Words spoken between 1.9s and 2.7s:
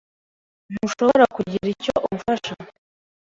umfasha?